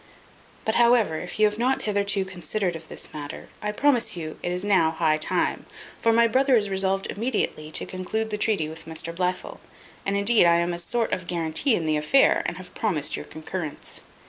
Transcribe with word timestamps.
But 0.65 0.73
however, 0.81 1.17
if 1.19 1.37
you 1.39 1.45
have 1.45 1.59
not 1.59 1.83
hitherto 1.83 2.25
considered 2.25 2.75
of 2.75 2.87
this 2.87 3.13
matter, 3.13 3.49
I 3.61 3.71
promise 3.71 4.17
you 4.17 4.39
it 4.41 4.51
is 4.51 4.65
now 4.65 4.89
high 4.89 5.17
time, 5.19 5.67
for 5.99 6.11
my 6.11 6.27
brother 6.27 6.55
is 6.55 6.71
resolved 6.71 7.05
immediately 7.11 7.69
to 7.69 7.85
conclude 7.85 8.31
the 8.31 8.37
treaty 8.39 8.67
with 8.67 8.87
Mr 8.87 9.15
Blifil; 9.15 9.59
and 10.03 10.17
indeed 10.17 10.47
I 10.47 10.55
am 10.55 10.73
a 10.73 10.79
sort 10.79 11.11
of 11.13 11.27
guarantee 11.27 11.75
in 11.75 11.83
the 11.83 11.97
affair, 11.97 12.41
and 12.47 12.57
have 12.57 12.73
promised 12.73 13.15
your 13.15 13.25
concurrence." 13.25 14.01